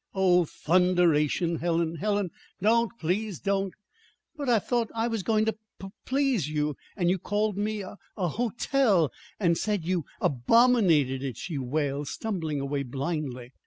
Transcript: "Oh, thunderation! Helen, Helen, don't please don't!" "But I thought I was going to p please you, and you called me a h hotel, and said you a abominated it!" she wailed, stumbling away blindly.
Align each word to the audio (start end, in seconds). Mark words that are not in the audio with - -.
"Oh, 0.15 0.45
thunderation! 0.45 1.57
Helen, 1.57 1.97
Helen, 1.97 2.31
don't 2.59 2.91
please 2.99 3.39
don't!" 3.39 3.71
"But 4.35 4.49
I 4.49 4.57
thought 4.57 4.89
I 4.95 5.07
was 5.07 5.21
going 5.21 5.45
to 5.45 5.53
p 5.79 5.89
please 6.05 6.49
you, 6.49 6.75
and 6.97 7.07
you 7.11 7.19
called 7.19 7.55
me 7.55 7.81
a 7.83 7.91
h 8.17 8.31
hotel, 8.31 9.11
and 9.39 9.59
said 9.59 9.85
you 9.85 10.05
a 10.19 10.25
abominated 10.25 11.21
it!" 11.21 11.37
she 11.37 11.59
wailed, 11.59 12.07
stumbling 12.07 12.59
away 12.59 12.81
blindly. 12.81 13.51